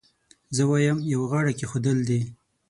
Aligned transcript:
زه 0.55 0.63
وایم 0.69 0.97
یو 1.13 1.21
غاړه 1.31 1.51
کېښودل 1.59 1.97
دي. 2.09 2.21